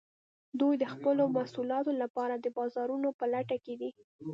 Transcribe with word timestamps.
دوی 0.59 0.73
د 0.79 0.85
خپلو 0.93 1.23
محصولاتو 1.35 1.91
لپاره 2.01 2.35
د 2.37 2.45
بازارونو 2.57 3.09
په 3.19 3.25
لټه 3.33 3.57
کې 3.65 3.73
دي 3.81 3.89